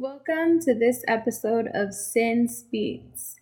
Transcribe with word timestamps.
Welcome 0.00 0.60
to 0.60 0.72
this 0.72 1.04
episode 1.06 1.68
of 1.74 1.92
Sin 1.92 2.48
Speaks. 2.48 3.34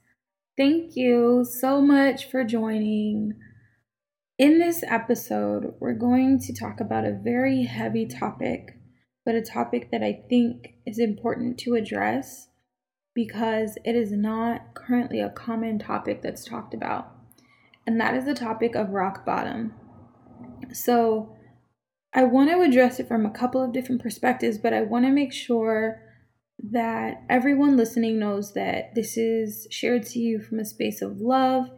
Thank 0.57 0.97
you 0.97 1.47
so 1.49 1.81
much 1.81 2.29
for 2.29 2.43
joining. 2.43 3.35
In 4.41 4.59
this 4.59 4.83
episode, 4.83 5.75
we're 5.79 5.95
going 5.95 6.41
to 6.41 6.53
talk 6.53 6.81
about 6.81 7.05
a 7.05 7.17
very 7.23 7.63
heavy 7.63 8.07
topic, 8.07 8.77
but 9.25 9.37
a 9.37 9.41
topic 9.41 9.93
that 9.93 10.03
I 10.03 10.25
think 10.29 10.75
is 10.85 10.99
important 10.99 11.59
to 11.59 11.77
address 11.77 12.49
because 13.15 13.79
it 13.85 13.95
is 13.95 14.11
not 14.11 14.75
currently 14.75 15.21
a 15.21 15.31
common 15.31 15.79
topic 15.79 16.23
that's 16.23 16.45
talked 16.45 16.75
about. 16.75 17.15
And 17.87 18.01
that 18.01 18.17
is 18.17 18.25
the 18.25 18.35
topic 18.35 18.75
of 18.75 18.91
rock 18.91 19.25
bottom. 19.25 19.75
So, 20.73 21.37
I 22.13 22.25
want 22.25 22.51
to 22.51 22.63
address 22.63 22.99
it 22.99 23.07
from 23.07 23.25
a 23.25 23.31
couple 23.31 23.63
of 23.63 23.73
different 23.73 24.03
perspectives, 24.03 24.59
but 24.59 24.75
I 24.75 24.81
want 24.81 25.05
to 25.05 25.13
make 25.13 25.33
sure 25.33 26.03
that 26.71 27.23
everyone 27.29 27.77
listening 27.77 28.19
knows 28.19 28.53
that 28.55 28.95
this 28.95 29.17
is 29.17 29.67
shared 29.71 30.05
to 30.07 30.19
you 30.19 30.41
from 30.41 30.59
a 30.59 30.65
space 30.65 31.03
of 31.03 31.21
love 31.21 31.71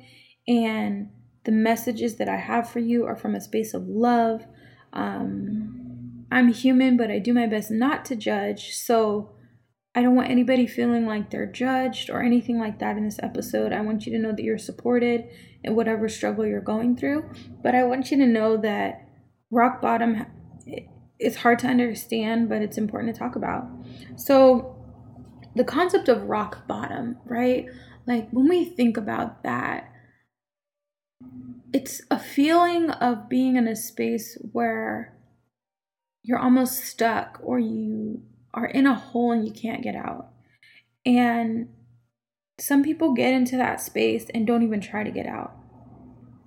and 0.49 1.11
the 1.45 1.53
messages 1.53 2.17
that 2.17 2.29
I 2.29 2.37
have 2.37 2.69
for 2.69 2.79
you 2.79 3.07
are 3.07 3.17
from 3.17 3.35
a 3.35 3.41
space 3.41 3.75
of 3.75 3.87
love. 3.87 4.47
Um, 4.93 6.27
I'm 6.33 6.53
human, 6.53 6.97
but 6.97 7.11
I 7.11 7.19
do 7.19 7.33
my 7.33 7.47
best 7.47 7.71
not 7.71 8.05
to 8.07 8.17
judge. 8.17 8.73
So 8.73 9.33
I 9.95 10.03
don't 10.03 10.17
want 10.17 10.31
anybody 10.31 10.67
feeling 10.67 11.07
like 11.07 11.31
they're 11.31 11.51
judged 11.51 12.11
or 12.11 12.23
anything 12.23 12.59
like 12.59 12.79
that 12.79 12.97
in 12.97 13.05
this 13.05 13.21
episode. 13.23 13.73
I 13.73 13.81
want 13.81 14.07
you 14.07 14.13
to 14.13 14.19
know 14.19 14.33
that 14.33 14.43
you're 14.43 14.59
supported 14.59 15.25
in 15.65 15.75
whatever 15.75 16.09
struggle 16.09 16.47
you're 16.47 16.61
going 16.61 16.97
through. 16.97 17.31
But 17.63 17.75
I 17.75 17.85
want 17.85 18.11
you 18.11 18.17
to 18.19 18.27
know 18.27 18.57
that 18.59 19.09
rock 19.51 19.83
bottom 19.83 20.27
it's 21.21 21.37
hard 21.37 21.59
to 21.61 21.67
understand, 21.67 22.49
but 22.49 22.63
it's 22.63 22.79
important 22.79 23.15
to 23.15 23.19
talk 23.19 23.37
about. 23.37 23.69
So, 24.17 24.75
the 25.55 25.65
concept 25.65 26.09
of 26.09 26.29
rock 26.29 26.67
bottom, 26.67 27.17
right? 27.25 27.67
Like 28.07 28.31
when 28.31 28.49
we 28.49 28.65
think 28.65 28.97
about 28.97 29.43
that, 29.43 29.91
it's 31.73 32.01
a 32.11 32.19
feeling 32.19 32.91
of 32.91 33.29
being 33.29 33.57
in 33.57 33.69
a 33.69 33.77
space 33.77 34.39
where 34.53 35.15
you're 36.23 36.39
almost 36.39 36.85
stuck 36.85 37.39
or 37.43 37.59
you 37.59 38.23
are 38.53 38.67
in 38.67 38.87
a 38.87 38.95
hole 38.95 39.33
and 39.33 39.47
you 39.47 39.53
can't 39.53 39.83
get 39.83 39.95
out. 39.95 40.31
And 41.07 41.69
some 42.59 42.83
people 42.83 43.13
get 43.13 43.33
into 43.33 43.57
that 43.57 43.81
space 43.81 44.27
and 44.35 44.47
don't 44.47 44.63
even 44.63 44.81
try 44.81 45.03
to 45.03 45.11
get 45.11 45.27
out. 45.27 45.57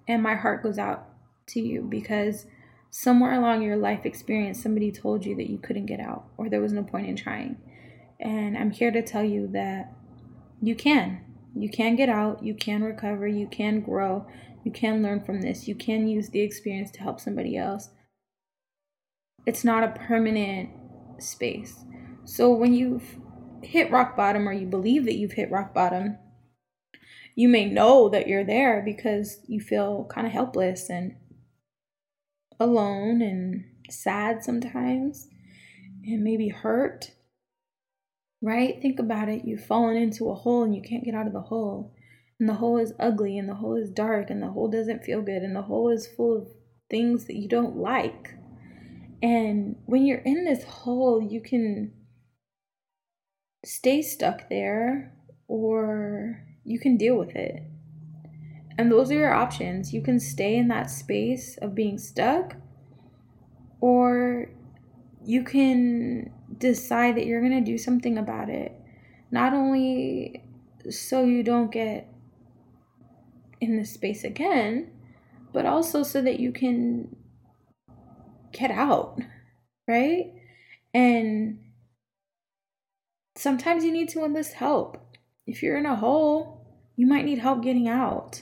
And 0.07 0.21
my 0.21 0.35
heart 0.35 0.61
goes 0.61 0.77
out 0.77 1.07
to 1.47 1.59
you 1.59 1.81
because 1.81 2.45
somewhere 2.91 3.33
along 3.33 3.63
your 3.63 3.77
life 3.77 4.05
experience, 4.05 4.61
somebody 4.61 4.91
told 4.91 5.25
you 5.25 5.35
that 5.35 5.49
you 5.49 5.57
couldn't 5.57 5.88
get 5.88 5.99
out 5.99 6.25
or 6.38 6.49
there 6.49 6.61
was 6.61 6.73
no 6.73 6.83
point 6.83 7.07
in 7.07 7.15
trying. 7.15 7.57
And 8.19 8.58
I'm 8.58 8.72
here 8.72 8.92
to 8.92 9.02
tell 9.02 9.23
you 9.23 9.47
that 9.47 9.94
you 10.61 10.75
can. 10.75 11.23
You 11.56 11.69
can 11.69 11.95
get 11.95 12.09
out, 12.09 12.44
you 12.44 12.56
can 12.56 12.83
recover, 12.83 13.28
you 13.28 13.47
can 13.47 13.81
grow, 13.81 14.25
you 14.64 14.72
can 14.72 15.03
learn 15.03 15.23
from 15.23 15.42
this, 15.42 15.67
you 15.67 15.75
can 15.75 16.08
use 16.08 16.30
the 16.30 16.41
experience 16.41 16.89
to 16.91 17.02
help 17.02 17.19
somebody 17.19 17.56
else. 17.58 17.89
It's 19.45 19.64
not 19.64 19.84
a 19.84 20.00
permanent 20.08 20.69
space. 21.19 21.84
So 22.25 22.52
when 22.52 22.73
you've 22.73 23.17
hit 23.61 23.91
rock 23.91 24.16
bottom 24.16 24.47
or 24.47 24.53
you 24.53 24.66
believe 24.66 25.06
that 25.06 25.16
you've 25.16 25.34
hit 25.34 25.52
rock 25.52 25.73
bottom, 25.73 26.17
you 27.36 27.47
may 27.47 27.66
know 27.66 28.09
that 28.09 28.28
you're 28.28 28.44
there 28.44 28.81
because 28.84 29.39
you 29.47 29.59
feel 29.59 30.06
kind 30.06 30.25
of 30.25 30.34
helpless 30.34 30.89
and 30.89 31.16
alone 32.59 33.22
and 33.22 33.66
sad 33.89 34.44
sometimes 34.44 35.28
and 36.06 36.23
maybe 36.23 36.50
hurt. 36.50 37.11
Right? 38.43 38.79
Think 38.81 38.99
about 38.99 39.29
it. 39.29 39.45
You've 39.45 39.63
fallen 39.63 39.95
into 39.95 40.29
a 40.29 40.35
hole 40.35 40.63
and 40.63 40.75
you 40.75 40.81
can't 40.81 41.05
get 41.05 41.15
out 41.15 41.27
of 41.27 41.33
the 41.33 41.41
hole. 41.41 41.95
And 42.39 42.49
the 42.49 42.55
hole 42.55 42.77
is 42.77 42.93
ugly 42.99 43.37
and 43.37 43.47
the 43.47 43.55
hole 43.55 43.77
is 43.77 43.89
dark 43.89 44.29
and 44.29 44.43
the 44.43 44.51
hole 44.51 44.67
doesn't 44.67 45.05
feel 45.05 45.21
good 45.21 45.41
and 45.43 45.55
the 45.55 45.61
hole 45.61 45.89
is 45.89 46.05
full 46.05 46.37
of 46.37 46.47
things 46.89 47.25
that 47.25 47.37
you 47.37 47.47
don't 47.47 47.77
like. 47.77 48.35
And 49.21 49.77
when 49.85 50.05
you're 50.05 50.19
in 50.19 50.43
this 50.43 50.65
hole, 50.65 51.21
you 51.21 51.39
can 51.39 51.93
stay 53.63 54.01
stuck 54.01 54.49
there 54.49 55.13
or 55.47 56.43
you 56.65 56.79
can 56.79 56.97
deal 56.97 57.15
with 57.15 57.35
it. 57.35 57.63
And 58.77 58.91
those 58.91 59.11
are 59.11 59.15
your 59.15 59.33
options. 59.33 59.93
You 59.93 60.01
can 60.01 60.19
stay 60.19 60.57
in 60.57 60.67
that 60.69 60.89
space 60.89 61.57
of 61.61 61.75
being 61.75 61.97
stuck, 61.97 62.55
or 63.79 64.49
you 65.25 65.44
can 65.44 66.31
decide 66.57 67.16
that 67.16 67.25
you're 67.25 67.41
going 67.41 67.63
to 67.63 67.72
do 67.72 67.78
something 67.78 68.17
about 68.17 68.50
it. 68.50 68.73
Not 69.31 69.53
only 69.53 70.44
so 70.89 71.23
you 71.23 71.44
don't 71.44 71.72
get 71.72 72.07
in 73.61 73.78
this 73.78 73.91
space 73.91 74.23
again, 74.23 74.91
but 75.53 75.66
also 75.66 76.03
so 76.03 76.22
that 76.22 76.39
you 76.39 76.51
can 76.51 77.16
get 78.51 78.72
out, 78.72 79.19
right? 79.88 80.34
And 80.94 81.59
sometimes 83.35 83.84
you 83.84 83.91
need 83.91 84.09
to 84.09 84.23
enlist 84.25 84.53
help. 84.53 84.97
If 85.47 85.63
you're 85.63 85.78
in 85.78 85.85
a 85.85 85.95
hole, 85.95 86.67
you 86.95 87.07
might 87.07 87.25
need 87.25 87.40
help 87.40 87.63
getting 87.63 87.88
out. 87.88 88.41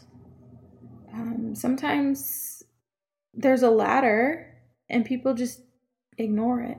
Um, 1.14 1.56
sometimes 1.56 2.64
there's 3.34 3.64
a 3.64 3.70
ladder 3.70 4.48
and 4.90 5.06
people 5.06 5.34
just 5.34 5.62
ignore 6.18 6.62
it. 6.62 6.78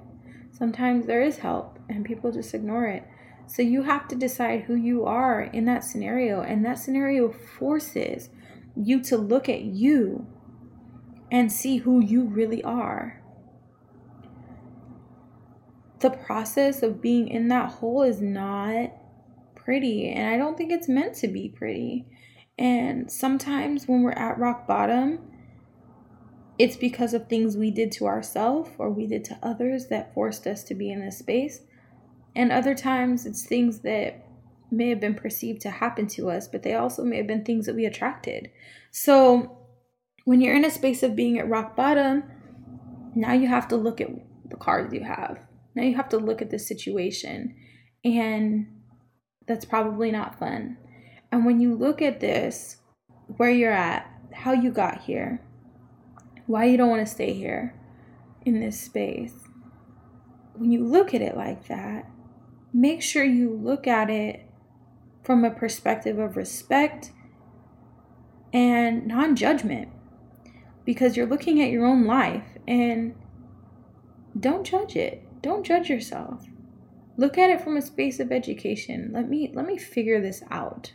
Sometimes 0.51 1.07
there 1.07 1.23
is 1.23 1.39
help 1.39 1.79
and 1.89 2.05
people 2.05 2.31
just 2.31 2.55
ignore 2.55 2.87
it. 2.87 3.05
So 3.47 3.63
you 3.63 3.83
have 3.83 4.09
to 4.09 4.17
decide 4.17 4.63
who 4.63 4.75
you 4.75 5.05
are 5.05 5.43
in 5.43 5.65
that 5.67 5.85
scenario, 5.85 6.41
and 6.43 6.65
that 6.65 6.79
scenario 6.79 7.31
forces 7.33 8.31
you 8.77 9.03
to 9.03 9.17
look 9.17 9.49
at 9.49 9.63
you 9.63 10.27
and 11.31 11.53
see 11.53 11.79
who 11.79 12.01
you 12.01 12.25
really 12.25 12.63
are. 12.63 13.23
The 15.99 16.11
process 16.11 16.83
of 16.83 17.03
being 17.03 17.29
in 17.29 17.49
that 17.49 17.71
hole 17.73 18.03
is 18.03 18.21
not 18.21 18.93
pretty, 19.55 20.09
and 20.09 20.29
I 20.29 20.39
don't 20.39 20.57
think 20.57 20.73
it's 20.73 20.89
meant 20.89 21.15
to 21.17 21.29
be 21.29 21.49
pretty. 21.49 22.07
And 22.59 23.11
sometimes 23.11 23.87
when 23.89 24.03
we're 24.03 24.13
at 24.13 24.39
rock 24.39 24.67
bottom, 24.67 25.19
it's 26.59 26.77
because 26.77 27.15
of 27.15 27.29
things 27.29 27.57
we 27.57 27.71
did 27.71 27.91
to 27.93 28.07
ourselves 28.07 28.71
or 28.79 28.91
we 28.91 29.07
did 29.07 29.25
to 29.25 29.39
others 29.43 29.87
that 29.89 30.15
forced 30.15 30.47
us 30.47 30.63
to 30.65 30.75
be 30.75 30.91
in 30.91 31.05
this 31.05 31.19
space. 31.19 31.61
And 32.35 32.53
other 32.53 32.75
times 32.75 33.27
it's 33.27 33.45
things 33.45 33.81
that 33.81 34.27
may 34.71 34.89
have 34.89 35.01
been 35.01 35.15
perceived 35.15 35.61
to 35.63 35.71
happen 35.71 36.07
to 36.09 36.31
us, 36.31 36.49
but 36.49 36.63
they 36.63 36.75
also 36.75 37.05
may 37.05 37.19
have 37.19 37.27
been 37.27 37.45
things 37.45 37.67
that 37.67 37.75
we 37.75 37.85
attracted. 37.85 38.51
So 38.91 39.59
when 40.25 40.41
you're 40.41 40.57
in 40.57 40.65
a 40.65 40.71
space 40.71 41.03
of 41.03 41.17
being 41.17 41.39
at 41.39 41.49
rock 41.49 41.77
bottom, 41.77 42.25
now 43.15 43.33
you 43.33 43.49
have 43.49 43.69
to 43.69 43.77
look 43.77 44.01
at 44.01 44.09
the 44.49 44.57
cards 44.57 44.95
you 44.95 45.05
have. 45.05 45.39
Now 45.75 45.83
you 45.83 45.97
have 45.97 46.09
to 46.11 46.19
look 46.19 46.41
at 46.41 46.51
the 46.51 46.59
situation. 46.59 47.55
And 48.05 48.67
that's 49.47 49.65
probably 49.65 50.11
not 50.11 50.39
fun. 50.39 50.79
And 51.31 51.45
when 51.45 51.61
you 51.61 51.75
look 51.75 52.03
at 52.03 52.21
this, 52.21 52.79
where 53.37 53.51
you're 53.51 53.73
at, 53.73 54.09
how 54.33 54.53
you 54.53 54.71
got 54.71 55.03
here, 55.03 55.41
why 56.47 56.65
you 56.65 56.77
don't 56.77 56.91
want 56.91 57.07
to 57.07 57.13
stay 57.13 57.33
here 57.33 57.75
in 58.45 58.61
this 58.61 58.81
space, 58.81 59.35
when 60.55 60.73
you 60.73 60.85
look 60.85 61.15
at 61.15 61.23
it 61.23 61.37
like 61.37 61.69
that, 61.69 62.09
make 62.73 63.03
sure 63.03 63.25
you 63.25 63.51
look 63.51 63.87
at 63.87 64.11
it 64.11 64.47
from 65.23 65.45
a 65.45 65.51
perspective 65.51 66.19
of 66.19 66.37
respect 66.37 67.13
and 68.53 69.07
non 69.07 69.37
judgment 69.37 69.89
because 70.85 71.17
you're 71.17 71.27
looking 71.27 71.63
at 71.63 71.71
your 71.71 71.87
own 71.87 72.05
life 72.07 72.59
and 72.67 73.15
don't 74.39 74.67
judge 74.67 74.97
it. 74.97 75.27
Don't 75.43 75.65
judge 75.65 75.89
yourself. 75.89 76.47
Look 77.17 77.37
at 77.39 77.51
it 77.51 77.61
from 77.61 77.77
a 77.77 77.83
space 77.83 78.21
of 78.21 78.33
education. 78.33 79.11
Let 79.13 79.29
me 79.29 79.51
let 79.55 79.67
me 79.67 79.79
figure 79.79 80.21
this 80.21 80.43
out 80.51 80.93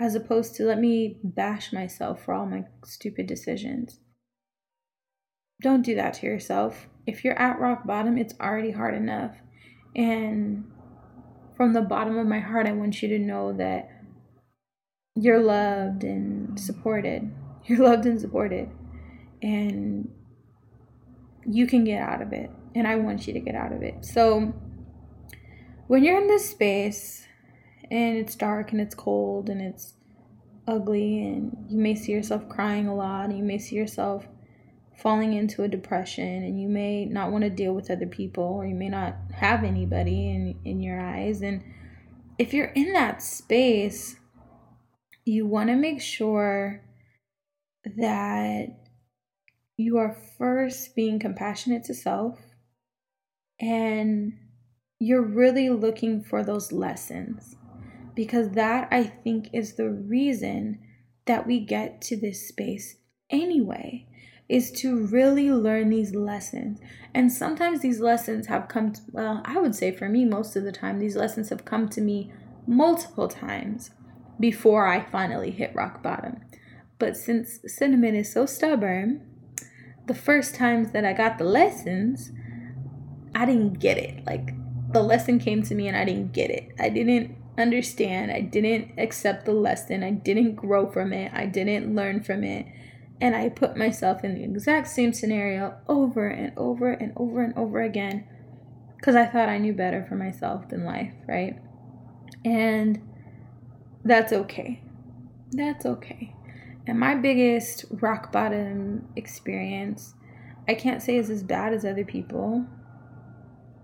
as 0.00 0.14
opposed 0.14 0.54
to 0.56 0.64
let 0.64 0.80
me 0.80 1.18
bash 1.22 1.72
myself 1.72 2.24
for 2.24 2.34
all 2.34 2.46
my 2.46 2.64
stupid 2.84 3.26
decisions. 3.26 4.00
Don't 5.62 5.82
do 5.82 5.94
that 5.94 6.14
to 6.14 6.26
yourself. 6.26 6.88
If 7.06 7.24
you're 7.24 7.38
at 7.38 7.60
rock 7.60 7.86
bottom, 7.86 8.18
it's 8.18 8.34
already 8.40 8.72
hard 8.72 8.94
enough. 8.94 9.36
And 9.94 10.70
from 11.56 11.72
the 11.72 11.82
bottom 11.82 12.18
of 12.18 12.26
my 12.26 12.40
heart, 12.40 12.66
I 12.66 12.72
want 12.72 13.02
you 13.02 13.08
to 13.08 13.18
know 13.18 13.52
that 13.54 13.88
you're 15.14 15.42
loved 15.42 16.04
and 16.04 16.58
supported. 16.58 17.32
You're 17.64 17.78
loved 17.78 18.06
and 18.06 18.20
supported. 18.20 18.70
And 19.40 20.10
you 21.46 21.68
can 21.68 21.84
get 21.84 22.02
out 22.02 22.20
of 22.20 22.32
it. 22.32 22.50
And 22.74 22.88
I 22.88 22.96
want 22.96 23.28
you 23.28 23.32
to 23.34 23.38
get 23.38 23.54
out 23.54 23.72
of 23.72 23.82
it. 23.82 24.04
So, 24.04 24.52
when 25.86 26.02
you're 26.02 26.20
in 26.20 26.26
this 26.26 26.50
space, 26.50 27.24
and 27.92 28.16
it's 28.16 28.34
dark 28.34 28.72
and 28.72 28.80
it's 28.80 28.94
cold 28.94 29.50
and 29.50 29.60
it's 29.60 29.94
ugly 30.66 31.22
and 31.22 31.66
you 31.68 31.78
may 31.78 31.94
see 31.94 32.10
yourself 32.10 32.48
crying 32.48 32.88
a 32.88 32.94
lot 32.94 33.26
and 33.26 33.36
you 33.36 33.44
may 33.44 33.58
see 33.58 33.76
yourself 33.76 34.26
falling 35.02 35.34
into 35.34 35.64
a 35.64 35.68
depression 35.68 36.44
and 36.44 36.60
you 36.60 36.68
may 36.68 37.04
not 37.04 37.32
want 37.32 37.42
to 37.42 37.50
deal 37.50 37.74
with 37.74 37.90
other 37.90 38.06
people 38.06 38.44
or 38.44 38.64
you 38.64 38.74
may 38.74 38.88
not 38.88 39.16
have 39.34 39.64
anybody 39.64 40.30
in, 40.30 40.56
in 40.64 40.80
your 40.80 41.00
eyes. 41.00 41.42
And 41.42 41.64
if 42.38 42.54
you're 42.54 42.66
in 42.66 42.92
that 42.92 43.20
space, 43.20 44.14
you 45.24 45.44
want 45.44 45.70
to 45.70 45.74
make 45.74 46.00
sure 46.00 46.84
that 47.96 48.68
you 49.76 49.98
are 49.98 50.16
first 50.38 50.94
being 50.94 51.18
compassionate 51.18 51.82
to 51.84 51.94
self 51.94 52.38
and 53.58 54.34
you're 55.00 55.20
really 55.20 55.68
looking 55.68 56.22
for 56.22 56.44
those 56.44 56.70
lessons 56.70 57.56
because 58.14 58.50
that 58.50 58.86
I 58.92 59.02
think 59.02 59.48
is 59.52 59.74
the 59.74 59.90
reason 59.90 60.78
that 61.26 61.44
we 61.44 61.58
get 61.58 62.00
to 62.02 62.16
this 62.16 62.46
space 62.46 62.96
anyway 63.30 64.06
is 64.52 64.70
to 64.70 65.06
really 65.06 65.50
learn 65.50 65.88
these 65.88 66.14
lessons. 66.14 66.78
And 67.14 67.32
sometimes 67.32 67.80
these 67.80 68.00
lessons 68.00 68.48
have 68.48 68.68
come, 68.68 68.92
to, 68.92 69.00
well, 69.10 69.40
I 69.46 69.58
would 69.58 69.74
say 69.74 69.92
for 69.92 70.10
me, 70.10 70.26
most 70.26 70.56
of 70.56 70.64
the 70.64 70.70
time, 70.70 70.98
these 70.98 71.16
lessons 71.16 71.48
have 71.48 71.64
come 71.64 71.88
to 71.88 72.02
me 72.02 72.30
multiple 72.66 73.28
times 73.28 73.92
before 74.38 74.86
I 74.86 75.06
finally 75.06 75.52
hit 75.52 75.74
rock 75.74 76.02
bottom. 76.02 76.42
But 76.98 77.16
since 77.16 77.60
Cinnamon 77.66 78.14
is 78.14 78.30
so 78.30 78.44
stubborn, 78.44 79.26
the 80.06 80.14
first 80.14 80.54
times 80.54 80.92
that 80.92 81.06
I 81.06 81.14
got 81.14 81.38
the 81.38 81.44
lessons, 81.44 82.30
I 83.34 83.46
didn't 83.46 83.80
get 83.80 83.96
it. 83.96 84.26
Like 84.26 84.50
the 84.92 85.02
lesson 85.02 85.38
came 85.38 85.62
to 85.62 85.74
me 85.74 85.88
and 85.88 85.96
I 85.96 86.04
didn't 86.04 86.32
get 86.32 86.50
it. 86.50 86.68
I 86.78 86.90
didn't 86.90 87.34
understand. 87.56 88.30
I 88.30 88.42
didn't 88.42 88.98
accept 88.98 89.46
the 89.46 89.52
lesson. 89.52 90.02
I 90.02 90.10
didn't 90.10 90.56
grow 90.56 90.90
from 90.90 91.14
it. 91.14 91.32
I 91.32 91.46
didn't 91.46 91.94
learn 91.94 92.22
from 92.22 92.44
it. 92.44 92.66
And 93.22 93.36
I 93.36 93.50
put 93.50 93.76
myself 93.76 94.24
in 94.24 94.34
the 94.34 94.42
exact 94.42 94.88
same 94.88 95.12
scenario 95.12 95.76
over 95.88 96.26
and 96.26 96.52
over 96.56 96.90
and 96.90 97.12
over 97.16 97.40
and 97.40 97.56
over 97.56 97.80
again 97.80 98.26
because 98.96 99.14
I 99.14 99.26
thought 99.26 99.48
I 99.48 99.58
knew 99.58 99.72
better 99.72 100.04
for 100.08 100.16
myself 100.16 100.68
than 100.68 100.84
life, 100.84 101.12
right? 101.28 101.56
And 102.44 103.00
that's 104.04 104.32
okay. 104.32 104.82
That's 105.52 105.86
okay. 105.86 106.34
And 106.84 106.98
my 106.98 107.14
biggest 107.14 107.84
rock 107.92 108.32
bottom 108.32 109.06
experience, 109.14 110.14
I 110.66 110.74
can't 110.74 111.00
say 111.00 111.16
is 111.16 111.30
as 111.30 111.44
bad 111.44 111.72
as 111.72 111.84
other 111.84 112.04
people. 112.04 112.66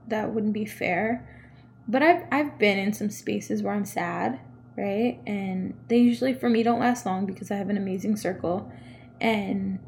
That 0.09 0.35
wouldn't 0.35 0.53
be 0.53 0.67
fair. 0.67 1.25
But 1.87 2.03
I've 2.03 2.25
I've 2.33 2.59
been 2.59 2.77
in 2.77 2.93
some 2.93 3.11
spaces 3.11 3.63
where 3.63 3.73
I'm 3.73 3.85
sad, 3.85 4.41
right? 4.77 5.21
And 5.29 5.75
they 5.87 5.99
usually 5.99 6.35
for 6.35 6.51
me 6.51 6.65
don't 6.65 6.81
last 6.81 7.07
long 7.07 7.25
because 7.25 7.53
I 7.53 7.55
have 7.55 7.71
an 7.71 7.77
amazing 7.77 8.17
circle 8.17 8.69
and 9.21 9.79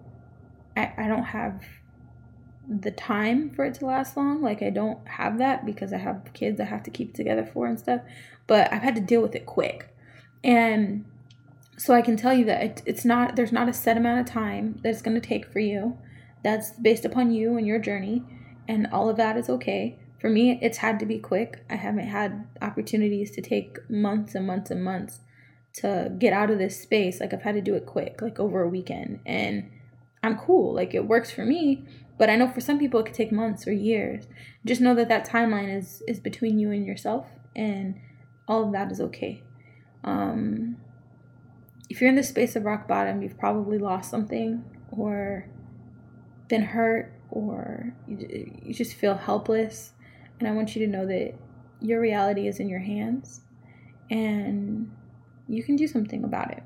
I, 0.77 0.93
I 0.97 1.09
don't 1.09 1.25
have 1.25 1.63
the 2.69 2.91
time 2.91 3.51
for 3.51 3.65
it 3.65 3.75
to 3.75 3.87
last 3.87 4.17
long. 4.17 4.43
Like 4.43 4.63
I 4.63 4.71
don't 4.71 5.07
have 5.07 5.39
that 5.39 5.67
because 5.67 5.93
I 5.93 5.99
have 5.99 6.31
kids 6.33 6.61
I 6.61 6.65
have 6.65 6.83
to 6.85 6.91
keep 6.91 7.15
together 7.15 7.45
for 7.45 7.67
and 7.67 7.79
stuff. 7.79 8.03
But 8.47 8.73
I've 8.73 8.83
had 8.83 8.95
to 8.95 9.01
deal 9.01 9.23
with 9.23 9.35
it 9.35 9.47
quick. 9.47 9.95
And 10.43 11.05
so 11.77 11.95
I 11.95 12.03
can 12.03 12.17
tell 12.17 12.33
you 12.33 12.45
that 12.45 12.63
it, 12.63 12.83
it's 12.87 13.05
not 13.05 13.37
there's 13.37 13.53
not 13.53 13.69
a 13.69 13.73
set 13.73 13.97
amount 13.97 14.21
of 14.21 14.27
time 14.27 14.79
that 14.83 14.91
it's 14.91 15.03
going 15.03 15.21
to 15.21 15.27
take 15.27 15.51
for 15.51 15.59
you. 15.59 15.99
That's 16.43 16.73
based 16.73 17.05
upon 17.05 17.33
you 17.33 17.57
and 17.57 17.67
your 17.67 17.79
journey 17.79 18.25
and 18.69 18.87
all 18.93 19.09
of 19.09 19.17
that 19.17 19.37
is 19.37 19.49
okay. 19.49 19.99
For 20.21 20.29
me, 20.29 20.59
it's 20.63 20.79
had 20.79 21.01
to 21.01 21.07
be 21.07 21.19
quick. 21.19 21.65
I 21.71 21.77
haven't 21.77 22.07
had 22.07 22.47
opportunities 22.61 23.31
to 23.33 23.41
take 23.41 23.79
months 23.91 24.35
and 24.35 24.47
months 24.47 24.71
and 24.71 24.85
months 24.85 25.21
to 25.75 26.13
get 26.19 26.33
out 26.33 26.51
of 26.51 26.59
this 26.59 26.81
space. 26.81 27.21
Like 27.21 27.33
I've 27.33 27.43
had 27.43 27.55
to 27.55 27.61
do 27.61 27.75
it 27.75 27.87
quick, 27.87 28.21
like 28.21 28.39
over 28.39 28.63
a 28.63 28.69
weekend. 28.69 29.21
And 29.25 29.71
I'm 30.23 30.37
cool. 30.39 30.75
Like 30.75 30.95
it 30.95 31.07
works 31.07 31.31
for 31.31 31.45
me, 31.45 31.85
but 32.19 32.29
I 32.29 32.37
know 32.37 32.49
for 32.49 32.61
some 32.61 32.79
people 32.79 33.01
it 33.01 33.07
could 33.07 33.15
take 33.15 33.33
months 33.33 33.67
or 33.67 33.73
years. 33.73 34.27
Just 34.65 34.81
know 34.81 34.95
that 34.95 35.09
that 35.09 35.29
timeline 35.29 35.75
is 35.75 36.03
is 36.07 36.21
between 36.21 36.59
you 36.59 36.71
and 36.71 36.87
yourself 36.87 37.27
and 37.57 37.99
all 38.47 38.65
of 38.67 38.73
that 38.73 38.91
is 38.93 39.01
okay. 39.01 39.43
Um 40.05 40.77
if 41.89 42.01
you're 42.01 42.11
in 42.11 42.17
the 42.17 42.23
space 42.23 42.55
of 42.55 42.65
rock 42.65 42.87
bottom, 42.87 43.23
you've 43.23 43.39
probably 43.39 43.79
lost 43.79 44.11
something 44.11 44.65
or 44.93 45.47
been 46.49 46.63
hurt 46.63 47.13
or 47.31 47.95
you, 48.07 48.61
you 48.63 48.75
just 48.75 48.95
feel 48.95 49.17
helpless. 49.17 49.93
And 50.39 50.49
I 50.49 50.53
want 50.53 50.77
you 50.77 50.85
to 50.87 50.93
know 50.93 51.07
that 51.07 51.35
your 51.81 52.01
reality 52.01 52.47
is 52.47 52.61
in 52.61 52.69
your 52.69 52.81
hands 52.81 53.41
and 54.11 54.91
you 55.51 55.63
can 55.63 55.77
do 55.77 55.87
something 55.87 56.25
about 56.25 56.51
it. 56.53 56.63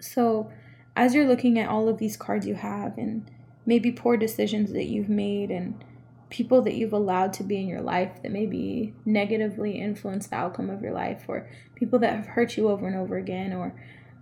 So, 0.00 0.50
as 0.94 1.14
you're 1.14 1.26
looking 1.26 1.58
at 1.58 1.68
all 1.68 1.88
of 1.88 1.98
these 1.98 2.16
cards 2.16 2.46
you 2.46 2.54
have 2.54 2.96
and 2.96 3.30
maybe 3.64 3.90
poor 3.90 4.16
decisions 4.16 4.72
that 4.72 4.84
you've 4.84 5.08
made 5.08 5.50
and 5.50 5.84
people 6.30 6.62
that 6.62 6.74
you've 6.74 6.92
allowed 6.92 7.32
to 7.34 7.44
be 7.44 7.58
in 7.58 7.68
your 7.68 7.80
life 7.80 8.22
that 8.22 8.32
maybe 8.32 8.94
negatively 9.04 9.78
influence 9.78 10.26
the 10.26 10.36
outcome 10.36 10.70
of 10.70 10.82
your 10.82 10.92
life 10.92 11.24
or 11.28 11.48
people 11.74 11.98
that 11.98 12.14
have 12.14 12.26
hurt 12.26 12.56
you 12.56 12.68
over 12.68 12.86
and 12.86 12.96
over 12.96 13.16
again 13.16 13.52
or 13.52 13.74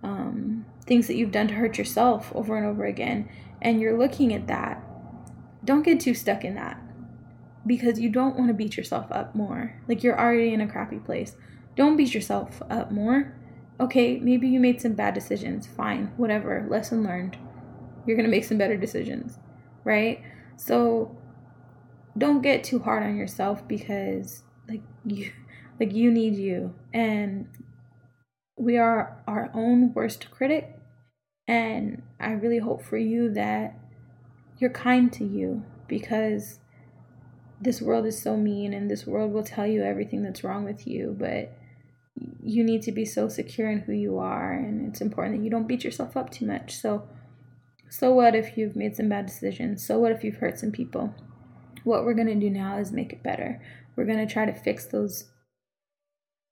um, 0.03 0.65
things 0.85 1.07
that 1.07 1.15
you've 1.15 1.31
done 1.31 1.47
to 1.47 1.53
hurt 1.53 1.77
yourself 1.77 2.31
over 2.35 2.57
and 2.57 2.65
over 2.65 2.85
again 2.85 3.27
and 3.61 3.81
you're 3.81 3.97
looking 3.97 4.33
at 4.33 4.47
that 4.47 4.83
don't 5.63 5.83
get 5.83 5.99
too 5.99 6.13
stuck 6.13 6.43
in 6.45 6.55
that 6.55 6.79
because 7.65 7.99
you 7.99 8.09
don't 8.09 8.35
want 8.35 8.49
to 8.49 8.53
beat 8.53 8.77
yourself 8.77 9.11
up 9.11 9.33
more. 9.33 9.75
Like 9.87 10.03
you're 10.03 10.19
already 10.19 10.53
in 10.53 10.61
a 10.61 10.67
crappy 10.67 10.99
place. 10.99 11.35
Don't 11.75 11.97
beat 11.97 12.13
yourself 12.13 12.61
up 12.69 12.91
more 12.91 13.35
okay, 13.79 14.19
maybe 14.19 14.47
you 14.47 14.59
made 14.59 14.81
some 14.81 14.93
bad 14.93 15.13
decisions. 15.13 15.67
Fine, 15.67 16.11
whatever. 16.17 16.65
Lesson 16.69 17.03
learned. 17.03 17.37
You're 18.05 18.17
going 18.17 18.29
to 18.29 18.31
make 18.31 18.45
some 18.45 18.57
better 18.57 18.77
decisions, 18.77 19.39
right? 19.83 20.21
So 20.57 21.17
don't 22.17 22.41
get 22.41 22.63
too 22.63 22.79
hard 22.79 23.03
on 23.03 23.17
yourself 23.17 23.67
because 23.67 24.43
like 24.69 24.81
you 25.05 25.31
like 25.79 25.93
you 25.93 26.09
need 26.09 26.35
you 26.35 26.73
and 26.93 27.47
we 28.57 28.77
are 28.77 29.21
our 29.27 29.51
own 29.53 29.93
worst 29.93 30.31
critic 30.31 30.79
and 31.47 32.01
I 32.19 32.31
really 32.31 32.59
hope 32.59 32.81
for 32.81 32.97
you 32.97 33.29
that 33.33 33.77
you're 34.57 34.69
kind 34.69 35.11
to 35.13 35.25
you 35.25 35.63
because 35.87 36.59
this 37.59 37.81
world 37.81 38.05
is 38.05 38.21
so 38.21 38.37
mean 38.37 38.73
and 38.73 38.89
this 38.89 39.05
world 39.05 39.33
will 39.33 39.43
tell 39.43 39.67
you 39.67 39.83
everything 39.83 40.23
that's 40.23 40.43
wrong 40.43 40.63
with 40.63 40.87
you, 40.87 41.15
but 41.17 41.51
you 42.43 42.63
need 42.63 42.81
to 42.83 42.91
be 42.91 43.05
so 43.05 43.27
secure 43.27 43.69
in 43.69 43.79
who 43.81 43.93
you 43.93 44.17
are 44.17 44.53
and 44.53 44.87
it's 44.87 45.01
important 45.01 45.37
that 45.37 45.43
you 45.43 45.49
don't 45.49 45.67
beat 45.67 45.83
yourself 45.83 46.15
up 46.15 46.29
too 46.29 46.45
much. 46.45 46.75
So 46.75 47.07
so 47.89 48.11
what 48.11 48.35
if 48.35 48.57
you've 48.57 48.75
made 48.75 48.95
some 48.95 49.09
bad 49.09 49.25
decisions? 49.25 49.85
So 49.85 49.99
what 49.99 50.11
if 50.11 50.23
you've 50.23 50.37
hurt 50.37 50.59
some 50.59 50.71
people? 50.71 51.13
What 51.83 52.03
we're 52.03 52.13
going 52.13 52.27
to 52.27 52.35
do 52.35 52.49
now 52.49 52.77
is 52.77 52.91
make 52.91 53.13
it 53.13 53.23
better. 53.23 53.61
We're 53.95 54.05
going 54.05 54.25
to 54.25 54.31
try 54.31 54.45
to 54.45 54.53
fix 54.53 54.85
those 54.85 55.29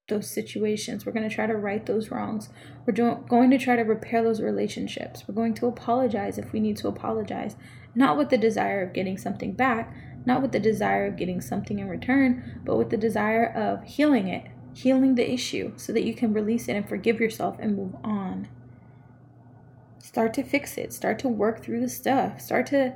those 0.10 0.30
situations. 0.30 1.06
We're 1.06 1.14
going 1.14 1.28
to 1.28 1.34
try 1.34 1.48
to 1.48 1.56
right 1.56 1.86
those 1.86 2.12
wrongs. 2.12 2.50
We're 2.86 2.94
do- 2.94 3.24
going 3.30 3.50
to 3.52 3.58
try 3.58 3.78
to 3.78 3.84
repair 3.84 4.22
those 4.22 4.42
relationships. 4.42 5.24
We're 5.26 5.34
going 5.34 5.54
to 5.56 5.68
apologize 5.68 6.38
if 6.38 6.52
we 6.52 6.60
need 6.60 6.76
to 6.78 6.90
apologize. 6.90 7.56
Not 7.96 8.18
with 8.18 8.30
the 8.30 8.38
desire 8.38 8.84
of 8.84 8.94
getting 8.94 9.18
something 9.18 9.54
back 9.54 9.96
not 10.26 10.42
with 10.42 10.52
the 10.52 10.60
desire 10.60 11.06
of 11.06 11.18
getting 11.18 11.42
something 11.42 11.80
in 11.80 11.88
return 11.88 12.62
but 12.66 12.78
with 12.78 12.90
the 12.90 12.98
desire 12.98 13.46
of 13.46 13.84
healing 13.84 14.28
it 14.28 14.46
healing 14.74 15.16
the 15.16 15.32
issue 15.32 15.74
so 15.76 15.94
that 15.94 16.04
you 16.04 16.14
can 16.14 16.34
release 16.34 16.68
it 16.68 16.76
and 16.76 16.88
forgive 16.88 17.20
yourself 17.20 17.58
and 17.60 17.76
move 17.76 17.96
on. 18.04 18.48
Start 20.00 20.34
to 20.36 20.44
fix 20.44 20.78
it, 20.78 20.94
start 20.94 21.20
to 21.20 21.28
work 21.28 21.62
through 21.62 21.80
the 21.80 21.90
stuff, 21.90 22.42
start 22.42 22.66
to 22.68 22.96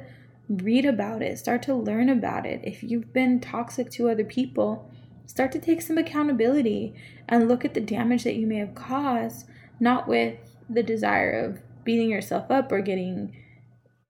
read 0.50 0.86
about 0.86 1.22
it, 1.22 1.38
start 1.38 1.62
to 1.64 1.76
learn 1.76 2.10
about 2.10 2.46
it. 2.46 2.62
If 2.64 2.84
you've 2.84 3.14
been 3.14 3.40
toxic 3.40 3.90
to 3.92 4.10
other 4.10 4.24
people, 4.24 4.90
start 5.26 5.52
to 5.54 5.60
take 5.60 5.82
some 5.82 5.98
accountability 5.98 6.94
and 7.28 7.48
look 7.48 7.66
at 7.66 7.74
the 7.74 7.82
damage 7.82 8.24
that 8.24 8.36
you 8.36 8.48
may 8.48 8.58
have 8.58 8.76
caused, 8.76 9.48
not 9.80 10.08
with 10.08 10.38
the 10.70 10.84
desire 10.84 11.32
of 11.32 11.60
beating 11.84 12.10
yourself 12.10 12.50
up 12.52 12.72
or 12.72 12.82
getting 12.82 13.36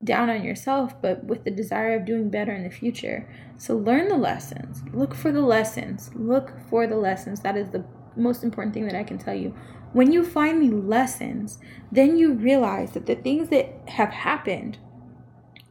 down 0.03 0.29
on 0.29 0.43
yourself, 0.43 1.01
but 1.01 1.23
with 1.23 1.43
the 1.43 1.51
desire 1.51 1.95
of 1.95 2.05
doing 2.05 2.29
better 2.29 2.53
in 2.53 2.63
the 2.63 2.69
future. 2.69 3.27
So 3.57 3.75
learn 3.75 4.07
the 4.07 4.17
lessons. 4.17 4.83
Look 4.93 5.15
for 5.15 5.31
the 5.31 5.41
lessons. 5.41 6.11
Look 6.13 6.53
for 6.69 6.85
the 6.85 6.97
lessons. 6.97 7.41
That 7.41 7.57
is 7.57 7.69
the 7.69 7.83
most 8.15 8.43
important 8.43 8.73
thing 8.73 8.85
that 8.85 8.95
I 8.95 9.03
can 9.03 9.17
tell 9.17 9.35
you. 9.35 9.55
When 9.93 10.11
you 10.11 10.23
find 10.23 10.61
the 10.61 10.75
lessons, 10.75 11.59
then 11.91 12.17
you 12.17 12.33
realize 12.33 12.91
that 12.91 13.05
the 13.05 13.15
things 13.15 13.49
that 13.49 13.81
have 13.87 14.09
happened 14.09 14.77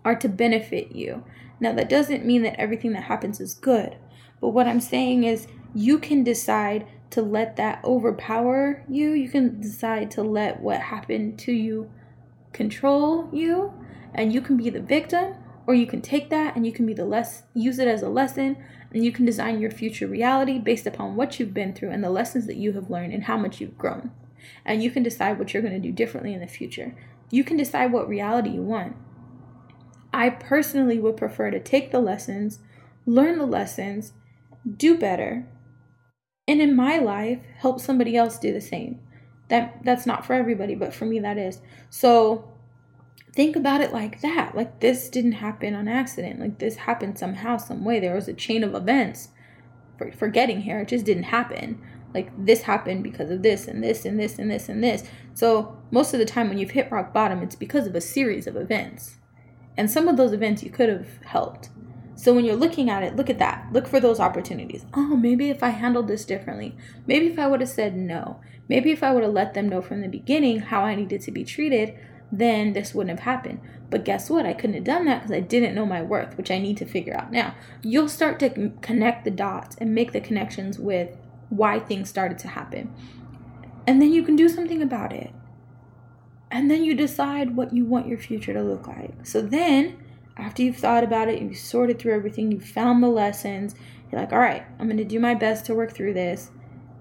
are 0.04 0.16
to 0.16 0.28
benefit 0.28 0.94
you. 0.94 1.24
Now, 1.60 1.72
that 1.72 1.88
doesn't 1.88 2.24
mean 2.24 2.42
that 2.42 2.60
everything 2.60 2.92
that 2.92 3.04
happens 3.04 3.40
is 3.40 3.54
good, 3.54 3.96
but 4.40 4.50
what 4.50 4.66
I'm 4.66 4.80
saying 4.80 5.24
is 5.24 5.46
you 5.74 5.98
can 5.98 6.22
decide 6.22 6.86
to 7.10 7.22
let 7.22 7.56
that 7.56 7.82
overpower 7.84 8.84
you. 8.88 9.12
You 9.12 9.28
can 9.28 9.60
decide 9.60 10.10
to 10.12 10.22
let 10.22 10.60
what 10.60 10.80
happened 10.80 11.38
to 11.40 11.52
you 11.52 11.90
control 12.52 13.28
you 13.32 13.72
and 14.16 14.32
you 14.32 14.40
can 14.40 14.56
be 14.56 14.68
the 14.70 14.80
victim 14.80 15.34
or 15.66 15.74
you 15.74 15.86
can 15.86 16.00
take 16.00 16.30
that 16.30 16.56
and 16.56 16.66
you 16.66 16.72
can 16.72 16.86
be 16.86 16.94
the 16.94 17.04
less 17.04 17.44
use 17.54 17.78
it 17.78 17.86
as 17.86 18.02
a 18.02 18.08
lesson 18.08 18.56
and 18.92 19.04
you 19.04 19.12
can 19.12 19.24
design 19.24 19.60
your 19.60 19.70
future 19.70 20.06
reality 20.06 20.58
based 20.58 20.86
upon 20.86 21.14
what 21.14 21.38
you've 21.38 21.54
been 21.54 21.72
through 21.72 21.90
and 21.90 22.02
the 22.02 22.10
lessons 22.10 22.46
that 22.46 22.56
you 22.56 22.72
have 22.72 22.90
learned 22.90 23.12
and 23.12 23.24
how 23.24 23.36
much 23.36 23.60
you've 23.60 23.78
grown 23.78 24.10
and 24.64 24.82
you 24.82 24.90
can 24.90 25.02
decide 25.02 25.38
what 25.38 25.52
you're 25.52 25.62
going 25.62 25.74
to 25.74 25.88
do 25.88 25.92
differently 25.92 26.34
in 26.34 26.40
the 26.40 26.46
future 26.48 26.96
you 27.30 27.44
can 27.44 27.56
decide 27.56 27.92
what 27.92 28.08
reality 28.08 28.50
you 28.50 28.62
want 28.62 28.96
I 30.16 30.30
personally 30.30 30.98
would 30.98 31.18
prefer 31.18 31.50
to 31.50 31.60
take 31.60 31.90
the 31.90 32.00
lessons, 32.00 32.60
learn 33.04 33.38
the 33.38 33.44
lessons, 33.44 34.14
do 34.76 34.96
better, 34.96 35.46
and 36.48 36.62
in 36.62 36.74
my 36.74 36.96
life 36.96 37.40
help 37.58 37.80
somebody 37.80 38.16
else 38.16 38.38
do 38.38 38.50
the 38.50 38.60
same. 38.62 38.98
That 39.48 39.84
that's 39.84 40.06
not 40.06 40.24
for 40.24 40.32
everybody, 40.32 40.74
but 40.74 40.94
for 40.94 41.04
me 41.04 41.18
that 41.20 41.36
is. 41.36 41.60
So 41.90 42.50
think 43.36 43.54
about 43.54 43.82
it 43.82 43.92
like 43.92 44.22
that. 44.22 44.56
Like 44.56 44.80
this 44.80 45.08
didn't 45.10 45.32
happen 45.32 45.74
on 45.74 45.86
accident. 45.86 46.40
Like 46.40 46.58
this 46.58 46.76
happened 46.76 47.18
somehow, 47.18 47.58
some 47.58 47.84
way. 47.84 48.00
There 48.00 48.14
was 48.14 48.26
a 48.26 48.32
chain 48.32 48.64
of 48.64 48.74
events 48.74 49.28
for, 49.98 50.10
for 50.10 50.28
getting 50.28 50.62
here. 50.62 50.80
It 50.80 50.88
just 50.88 51.04
didn't 51.04 51.24
happen. 51.24 51.80
Like 52.14 52.32
this 52.36 52.62
happened 52.62 53.04
because 53.04 53.30
of 53.30 53.42
this 53.42 53.68
and 53.68 53.84
this 53.84 54.06
and 54.06 54.18
this 54.18 54.38
and 54.38 54.50
this 54.50 54.70
and 54.70 54.82
this. 54.82 55.04
So 55.34 55.76
most 55.90 56.14
of 56.14 56.18
the 56.18 56.24
time 56.24 56.48
when 56.48 56.56
you've 56.56 56.70
hit 56.70 56.90
rock 56.90 57.12
bottom, 57.12 57.42
it's 57.42 57.54
because 57.54 57.86
of 57.86 57.94
a 57.94 58.00
series 58.00 58.46
of 58.46 58.56
events. 58.56 59.16
And 59.76 59.90
some 59.90 60.08
of 60.08 60.16
those 60.16 60.32
events 60.32 60.62
you 60.62 60.70
could 60.70 60.88
have 60.88 61.22
helped. 61.26 61.68
So 62.14 62.32
when 62.32 62.46
you're 62.46 62.56
looking 62.56 62.88
at 62.88 63.02
it, 63.02 63.16
look 63.16 63.28
at 63.28 63.38
that. 63.38 63.68
Look 63.70 63.86
for 63.86 64.00
those 64.00 64.18
opportunities. 64.18 64.86
Oh, 64.94 65.14
maybe 65.14 65.50
if 65.50 65.62
I 65.62 65.68
handled 65.68 66.08
this 66.08 66.24
differently. 66.24 66.74
Maybe 67.06 67.26
if 67.26 67.38
I 67.38 67.46
would 67.46 67.60
have 67.60 67.68
said 67.68 67.94
no. 67.94 68.40
Maybe 68.70 68.90
if 68.90 69.02
I 69.02 69.12
would 69.12 69.22
have 69.22 69.34
let 69.34 69.52
them 69.52 69.68
know 69.68 69.82
from 69.82 70.00
the 70.00 70.08
beginning 70.08 70.60
how 70.60 70.80
I 70.80 70.94
needed 70.94 71.20
to 71.20 71.30
be 71.30 71.44
treated, 71.44 71.94
then 72.30 72.72
this 72.72 72.94
wouldn't 72.94 73.18
have 73.18 73.24
happened. 73.24 73.60
But 73.88 74.04
guess 74.04 74.28
what? 74.28 74.46
I 74.46 74.52
couldn't 74.52 74.74
have 74.74 74.84
done 74.84 75.04
that 75.06 75.22
because 75.22 75.36
I 75.36 75.40
didn't 75.40 75.74
know 75.74 75.86
my 75.86 76.02
worth, 76.02 76.36
which 76.36 76.50
I 76.50 76.58
need 76.58 76.76
to 76.78 76.84
figure 76.84 77.16
out 77.16 77.30
now. 77.30 77.54
You'll 77.82 78.08
start 78.08 78.40
to 78.40 78.72
connect 78.80 79.24
the 79.24 79.30
dots 79.30 79.76
and 79.80 79.94
make 79.94 80.12
the 80.12 80.20
connections 80.20 80.78
with 80.78 81.16
why 81.48 81.78
things 81.78 82.08
started 82.08 82.38
to 82.38 82.48
happen. 82.48 82.92
And 83.86 84.02
then 84.02 84.12
you 84.12 84.22
can 84.24 84.34
do 84.34 84.48
something 84.48 84.82
about 84.82 85.12
it. 85.12 85.30
And 86.50 86.70
then 86.70 86.84
you 86.84 86.94
decide 86.94 87.56
what 87.56 87.72
you 87.72 87.84
want 87.84 88.08
your 88.08 88.18
future 88.18 88.52
to 88.52 88.62
look 88.62 88.86
like. 88.88 89.26
So 89.26 89.40
then, 89.40 89.96
after 90.36 90.62
you've 90.62 90.76
thought 90.76 91.04
about 91.04 91.28
it, 91.28 91.40
you've 91.40 91.56
sorted 91.56 91.98
through 91.98 92.14
everything, 92.14 92.50
you've 92.50 92.64
found 92.64 93.02
the 93.02 93.08
lessons, 93.08 93.74
you're 94.10 94.20
like, 94.20 94.32
all 94.32 94.38
right, 94.38 94.64
I'm 94.78 94.86
going 94.86 94.96
to 94.96 95.04
do 95.04 95.20
my 95.20 95.34
best 95.34 95.66
to 95.66 95.74
work 95.74 95.92
through 95.92 96.14
this. 96.14 96.50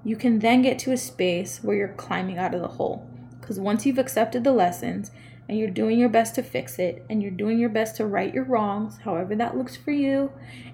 You 0.04 0.16
can 0.16 0.40
then 0.40 0.62
get 0.62 0.78
to 0.80 0.92
a 0.92 0.98
space 0.98 1.64
where 1.64 1.76
you're 1.76 1.88
climbing 1.90 2.38
out 2.38 2.54
of 2.54 2.62
the 2.62 2.68
hole. 2.68 3.10
Because 3.46 3.60
once 3.60 3.86
you've 3.86 4.00
accepted 4.00 4.44
the 4.44 4.52
lessons 4.52 5.12
and 5.48 5.60
you're 5.60 5.70
doing 5.70 6.00
your 6.00 6.10
best 6.10 6.34
to 6.34 6.42
fix 6.42 6.80
it 6.80 7.06
and 7.12 7.22
you're 7.22 7.30
doing 7.30 7.60
your 7.60 7.70
best 7.70 7.96
to 7.98 8.06
right 8.08 8.34
your 8.34 8.44
wrongs, 8.44 8.98
however 9.04 9.36
that 9.36 9.56
looks 9.56 9.76
for 9.76 9.92
you, 9.92 10.32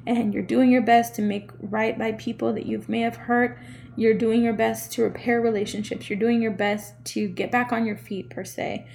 and 0.08 0.34
you're 0.34 0.42
doing 0.42 0.72
your 0.72 0.82
best 0.82 1.14
to 1.16 1.22
make 1.22 1.52
right 1.60 2.00
by 2.00 2.14
people 2.14 2.54
that 2.54 2.66
you 2.66 2.82
may 2.88 3.02
have 3.02 3.18
hurt, 3.18 3.60
you're 3.98 4.14
doing 4.14 4.42
your 4.42 4.54
best 4.54 4.90
to 4.94 5.04
repair 5.04 5.42
relationships, 5.42 6.10
you're 6.10 6.18
doing 6.18 6.42
your 6.42 6.54
best 6.54 6.94
to 7.04 7.28
get 7.28 7.52
back 7.52 7.74
on 7.74 7.86
your 7.86 7.98
feet, 7.98 8.30
per 8.30 8.46
se, 8.46 8.88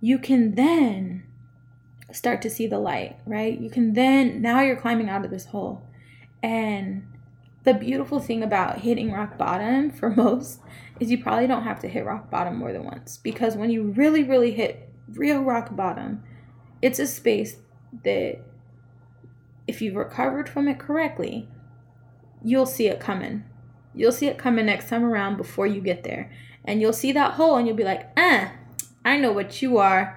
you 0.00 0.18
can 0.18 0.56
then 0.56 1.22
start 2.10 2.42
to 2.42 2.50
see 2.50 2.66
the 2.66 2.80
light, 2.80 3.16
right? 3.24 3.56
You 3.56 3.70
can 3.70 3.92
then, 3.92 4.42
now 4.42 4.62
you're 4.62 4.74
climbing 4.74 5.08
out 5.08 5.24
of 5.24 5.30
this 5.30 5.46
hole. 5.46 5.86
And 6.42 7.06
the 7.64 7.74
beautiful 7.74 8.20
thing 8.20 8.42
about 8.42 8.78
hitting 8.78 9.12
rock 9.12 9.36
bottom 9.36 9.90
for 9.90 10.10
most 10.16 10.60
is 10.98 11.10
you 11.10 11.22
probably 11.22 11.46
don't 11.46 11.64
have 11.64 11.80
to 11.80 11.88
hit 11.88 12.04
rock 12.04 12.30
bottom 12.30 12.56
more 12.56 12.72
than 12.72 12.84
once 12.84 13.18
because 13.18 13.56
when 13.56 13.70
you 13.70 13.82
really, 13.82 14.22
really 14.22 14.52
hit 14.52 14.88
real 15.14 15.42
rock 15.42 15.74
bottom, 15.74 16.22
it's 16.82 16.98
a 16.98 17.06
space 17.06 17.56
that 18.04 18.40
if 19.66 19.80
you've 19.82 19.96
recovered 19.96 20.48
from 20.48 20.68
it 20.68 20.78
correctly, 20.78 21.48
you'll 22.42 22.66
see 22.66 22.88
it 22.88 23.00
coming. 23.00 23.44
You'll 23.94 24.12
see 24.12 24.26
it 24.26 24.38
coming 24.38 24.66
next 24.66 24.88
time 24.88 25.04
around 25.04 25.36
before 25.36 25.66
you 25.66 25.80
get 25.80 26.04
there. 26.04 26.30
And 26.64 26.80
you'll 26.80 26.92
see 26.92 27.12
that 27.12 27.34
hole 27.34 27.56
and 27.56 27.66
you'll 27.66 27.76
be 27.76 27.84
like, 27.84 28.10
eh, 28.16 28.50
I 29.04 29.16
know 29.16 29.32
what 29.32 29.62
you 29.62 29.78
are. 29.78 30.16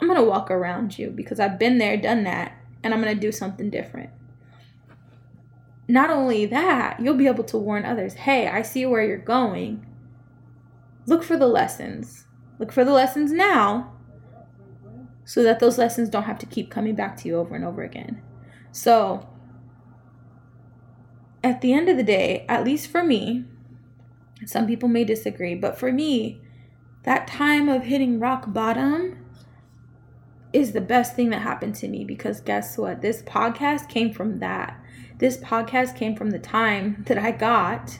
I'm 0.00 0.08
going 0.08 0.20
to 0.20 0.28
walk 0.28 0.50
around 0.50 0.98
you 0.98 1.10
because 1.10 1.40
I've 1.40 1.58
been 1.58 1.78
there, 1.78 1.96
done 1.96 2.24
that, 2.24 2.52
and 2.82 2.92
I'm 2.92 3.02
going 3.02 3.14
to 3.14 3.20
do 3.20 3.32
something 3.32 3.70
different 3.70 4.10
not 5.88 6.10
only 6.10 6.46
that, 6.46 7.00
you'll 7.00 7.14
be 7.14 7.26
able 7.26 7.44
to 7.44 7.56
warn 7.56 7.84
others 7.84 8.14
hey, 8.14 8.48
I 8.48 8.62
see 8.62 8.86
where 8.86 9.04
you're 9.04 9.16
going. 9.16 9.86
Look 11.06 11.22
for 11.22 11.36
the 11.36 11.46
lessons. 11.46 12.24
Look 12.58 12.72
for 12.72 12.84
the 12.84 12.92
lessons 12.92 13.32
now 13.32 13.92
so 15.24 15.42
that 15.42 15.58
those 15.58 15.76
lessons 15.76 16.08
don't 16.08 16.22
have 16.22 16.38
to 16.38 16.46
keep 16.46 16.70
coming 16.70 16.94
back 16.94 17.16
to 17.18 17.28
you 17.28 17.36
over 17.36 17.54
and 17.54 17.64
over 17.64 17.82
again. 17.82 18.22
So, 18.72 19.28
at 21.42 21.60
the 21.60 21.72
end 21.72 21.88
of 21.88 21.96
the 21.96 22.02
day, 22.02 22.46
at 22.48 22.64
least 22.64 22.88
for 22.88 23.02
me, 23.02 23.44
some 24.44 24.66
people 24.66 24.88
may 24.88 25.04
disagree, 25.04 25.54
but 25.54 25.78
for 25.78 25.92
me, 25.92 26.40
that 27.02 27.26
time 27.26 27.68
of 27.68 27.84
hitting 27.84 28.18
rock 28.20 28.52
bottom 28.52 29.24
is 30.52 30.72
the 30.72 30.80
best 30.80 31.14
thing 31.14 31.30
that 31.30 31.42
happened 31.42 31.74
to 31.76 31.88
me 31.88 32.04
because 32.04 32.40
guess 32.40 32.78
what? 32.78 33.02
This 33.02 33.22
podcast 33.22 33.88
came 33.88 34.12
from 34.12 34.38
that. 34.38 34.80
This 35.18 35.38
podcast 35.38 35.96
came 35.96 36.14
from 36.14 36.30
the 36.30 36.38
time 36.38 37.04
that 37.08 37.18
I 37.18 37.30
got 37.30 37.98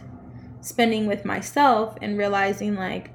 spending 0.60 1.06
with 1.06 1.24
myself 1.24 1.96
and 2.02 2.18
realizing 2.18 2.74
like 2.74 3.10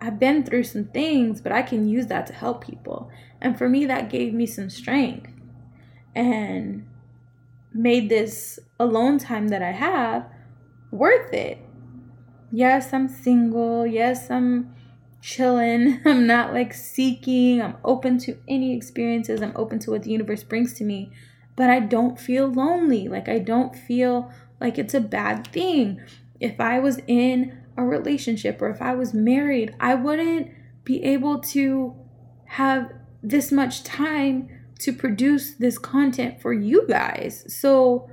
I've 0.00 0.18
been 0.18 0.44
through 0.44 0.64
some 0.64 0.84
things, 0.84 1.40
but 1.40 1.52
I 1.52 1.62
can 1.62 1.88
use 1.88 2.06
that 2.08 2.26
to 2.26 2.32
help 2.32 2.64
people. 2.64 3.10
And 3.40 3.56
for 3.56 3.68
me, 3.68 3.86
that 3.86 4.10
gave 4.10 4.34
me 4.34 4.44
some 4.44 4.68
strength 4.68 5.32
and 6.14 6.86
made 7.72 8.08
this 8.08 8.58
alone 8.78 9.18
time 9.18 9.48
that 9.48 9.62
I 9.62 9.72
have 9.72 10.26
worth 10.90 11.32
it. 11.32 11.58
Yes, 12.52 12.92
I'm 12.92 13.08
single. 13.08 13.86
Yes, 13.86 14.30
I'm 14.30 14.74
chilling. 15.20 16.00
I'm 16.04 16.26
not 16.26 16.52
like 16.52 16.74
seeking. 16.74 17.62
I'm 17.62 17.76
open 17.82 18.18
to 18.18 18.36
any 18.46 18.76
experiences. 18.76 19.42
I'm 19.42 19.56
open 19.56 19.78
to 19.80 19.90
what 19.90 20.02
the 20.02 20.10
universe 20.10 20.44
brings 20.44 20.74
to 20.74 20.84
me. 20.84 21.10
But 21.56 21.70
I 21.70 21.80
don't 21.80 22.18
feel 22.18 22.48
lonely. 22.48 23.08
Like, 23.08 23.28
I 23.28 23.38
don't 23.38 23.76
feel 23.76 24.32
like 24.60 24.78
it's 24.78 24.94
a 24.94 25.00
bad 25.00 25.46
thing. 25.48 26.00
If 26.40 26.60
I 26.60 26.80
was 26.80 27.00
in 27.06 27.58
a 27.76 27.84
relationship 27.84 28.60
or 28.60 28.70
if 28.70 28.82
I 28.82 28.94
was 28.94 29.14
married, 29.14 29.74
I 29.80 29.94
wouldn't 29.94 30.50
be 30.84 31.02
able 31.04 31.40
to 31.40 31.94
have 32.46 32.92
this 33.22 33.50
much 33.50 33.82
time 33.84 34.48
to 34.80 34.92
produce 34.92 35.54
this 35.54 35.78
content 35.78 36.40
for 36.40 36.52
you 36.52 36.86
guys. 36.86 37.44
So 37.48 38.10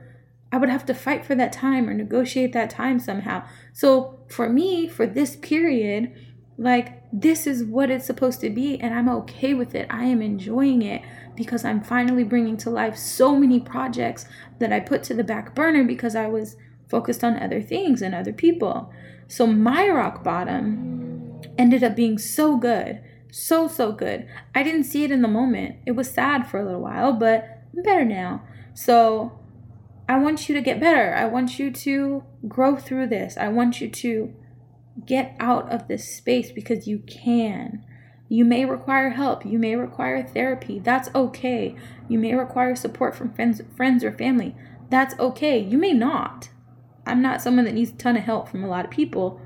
I 0.51 0.57
would 0.57 0.69
have 0.69 0.85
to 0.87 0.93
fight 0.93 1.25
for 1.25 1.35
that 1.35 1.53
time 1.53 1.89
or 1.89 1.93
negotiate 1.93 2.53
that 2.53 2.69
time 2.69 2.99
somehow. 2.99 3.43
So 3.73 4.19
for 4.29 4.49
me, 4.49 4.87
for 4.87 5.05
this 5.05 5.35
period, 5.35 6.13
like 6.57 7.01
this 7.11 7.47
is 7.47 7.63
what 7.63 7.89
it's 7.89 8.05
supposed 8.05 8.41
to 8.41 8.49
be, 8.49 8.79
and 8.79 8.93
I'm 8.93 9.09
okay 9.09 9.53
with 9.53 9.75
it. 9.75 9.87
I 9.89 10.05
am 10.05 10.21
enjoying 10.21 10.81
it 10.81 11.01
because 11.35 11.65
I'm 11.65 11.81
finally 11.81 12.23
bringing 12.23 12.57
to 12.57 12.69
life 12.69 12.97
so 12.97 13.35
many 13.35 13.59
projects 13.59 14.25
that 14.59 14.73
I 14.73 14.79
put 14.79 15.03
to 15.03 15.13
the 15.13 15.23
back 15.23 15.55
burner 15.55 15.83
because 15.83 16.15
I 16.15 16.27
was 16.27 16.55
focused 16.89 17.23
on 17.23 17.41
other 17.41 17.61
things 17.61 18.01
and 18.01 18.13
other 18.13 18.33
people. 18.33 18.91
So 19.27 19.47
my 19.47 19.87
rock 19.87 20.23
bottom 20.23 21.41
ended 21.57 21.83
up 21.83 21.95
being 21.95 22.17
so 22.17 22.57
good. 22.57 23.01
So, 23.31 23.67
so 23.67 23.93
good. 23.93 24.27
I 24.53 24.61
didn't 24.61 24.83
see 24.83 25.05
it 25.05 25.11
in 25.11 25.21
the 25.21 25.27
moment. 25.27 25.77
It 25.85 25.91
was 25.91 26.11
sad 26.11 26.47
for 26.47 26.59
a 26.59 26.65
little 26.65 26.81
while, 26.81 27.13
but 27.13 27.63
I'm 27.75 27.81
better 27.81 28.03
now. 28.03 28.43
So 28.73 29.39
I 30.09 30.17
want 30.17 30.49
you 30.49 30.55
to 30.55 30.61
get 30.61 30.81
better. 30.81 31.13
I 31.13 31.25
want 31.25 31.57
you 31.57 31.71
to 31.71 32.23
grow 32.47 32.75
through 32.75 33.07
this. 33.07 33.37
I 33.37 33.47
want 33.47 33.79
you 33.79 33.89
to 33.89 34.33
get 35.05 35.35
out 35.39 35.71
of 35.71 35.87
this 35.87 36.13
space 36.13 36.51
because 36.51 36.87
you 36.87 36.99
can. 36.99 37.85
You 38.31 38.45
may 38.45 38.63
require 38.63 39.09
help. 39.09 39.45
You 39.45 39.59
may 39.59 39.75
require 39.75 40.23
therapy. 40.23 40.79
That's 40.79 41.09
okay. 41.13 41.75
You 42.07 42.17
may 42.17 42.33
require 42.33 42.77
support 42.77 43.13
from 43.13 43.33
friends, 43.33 43.61
friends 43.75 44.05
or 44.05 44.11
family. 44.13 44.55
That's 44.89 45.19
okay. 45.19 45.59
You 45.59 45.77
may 45.77 45.91
not. 45.91 46.47
I'm 47.05 47.21
not 47.21 47.41
someone 47.41 47.65
that 47.65 47.73
needs 47.73 47.91
a 47.91 47.95
ton 47.95 48.15
of 48.15 48.23
help 48.23 48.47
from 48.47 48.63
a 48.63 48.69
lot 48.69 48.85
of 48.85 48.91
people, 48.91 49.41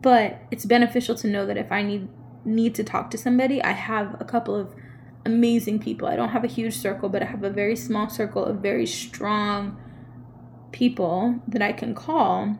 but 0.00 0.38
it's 0.52 0.64
beneficial 0.64 1.16
to 1.16 1.26
know 1.26 1.44
that 1.44 1.56
if 1.56 1.72
I 1.72 1.82
need 1.82 2.08
need 2.44 2.76
to 2.76 2.84
talk 2.84 3.10
to 3.10 3.18
somebody, 3.18 3.60
I 3.60 3.72
have 3.72 4.16
a 4.20 4.24
couple 4.24 4.54
of 4.54 4.72
amazing 5.26 5.80
people. 5.80 6.06
I 6.06 6.14
don't 6.14 6.28
have 6.28 6.44
a 6.44 6.46
huge 6.46 6.76
circle, 6.76 7.08
but 7.08 7.20
I 7.20 7.26
have 7.26 7.42
a 7.42 7.50
very 7.50 7.74
small 7.74 8.08
circle 8.08 8.44
of 8.44 8.58
very 8.58 8.86
strong 8.86 9.76
people 10.70 11.40
that 11.48 11.62
I 11.62 11.72
can 11.72 11.96
call 11.96 12.58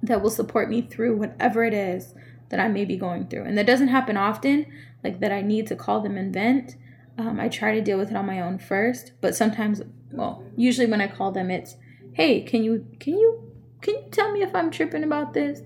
that 0.00 0.22
will 0.22 0.30
support 0.30 0.70
me 0.70 0.80
through 0.80 1.16
whatever 1.16 1.64
it 1.64 1.74
is 1.74 2.14
that 2.48 2.60
I 2.60 2.68
may 2.68 2.84
be 2.84 2.96
going 2.96 3.26
through. 3.26 3.44
And 3.44 3.56
that 3.58 3.66
doesn't 3.66 3.88
happen 3.88 4.16
often, 4.16 4.66
like 5.02 5.20
that 5.20 5.32
I 5.32 5.42
need 5.42 5.66
to 5.68 5.76
call 5.76 6.00
them 6.00 6.16
and 6.16 6.32
vent. 6.32 6.76
Um, 7.18 7.40
I 7.40 7.48
try 7.48 7.74
to 7.74 7.80
deal 7.80 7.98
with 7.98 8.10
it 8.10 8.16
on 8.16 8.26
my 8.26 8.40
own 8.40 8.58
first, 8.58 9.12
but 9.20 9.34
sometimes, 9.34 9.82
well, 10.12 10.44
usually 10.56 10.86
when 10.86 11.00
I 11.00 11.08
call 11.08 11.32
them, 11.32 11.50
it's, 11.50 11.76
hey, 12.12 12.42
can 12.42 12.62
you, 12.62 12.86
can 13.00 13.14
you 13.14 13.46
can 13.80 13.94
you 13.94 14.04
tell 14.10 14.32
me 14.32 14.42
if 14.42 14.54
I'm 14.54 14.70
tripping 14.70 15.04
about 15.04 15.32
this? 15.32 15.60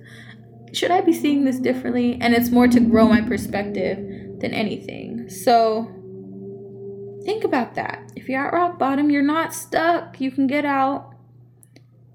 Should 0.73 0.91
I 0.91 1.01
be 1.01 1.13
seeing 1.13 1.45
this 1.45 1.59
differently? 1.59 2.19
And 2.21 2.35
it's 2.35 2.51
more 2.51 2.69
to 2.69 2.81
grow 2.81 3.09
my 3.09 3.23
perspective 3.23 3.97
than 4.41 4.53
anything. 4.53 5.29
So 5.31 5.85
think 7.25 7.45
about 7.45 7.75
that. 7.77 8.13
If 8.17 8.29
you're 8.29 8.47
at 8.47 8.53
rock 8.53 8.79
bottom, 8.79 9.11
you're 9.11 9.23
not 9.23 9.55
stuck. 9.55 10.21
You 10.21 10.31
can 10.31 10.47
get 10.47 10.65
out. 10.65 11.15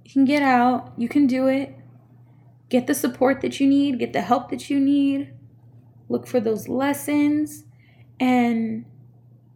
You 0.04 0.12
can 0.12 0.26
get 0.26 0.44
out. 0.44 0.94
You 0.96 1.10
can 1.10 1.28
do 1.28 1.48
it. 1.48 1.76
Get 2.70 2.88
the 2.88 2.96
support 2.96 3.42
that 3.42 3.60
you 3.60 3.68
need, 3.68 4.00
get 4.00 4.14
the 4.14 4.22
help 4.22 4.50
that 4.50 4.70
you 4.70 4.80
need. 4.80 5.34
Look 6.10 6.28
for 6.28 6.40
those 6.40 6.68
lessons 6.68 7.64
and 8.20 8.86